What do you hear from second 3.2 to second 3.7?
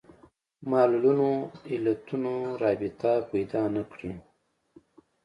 پیدا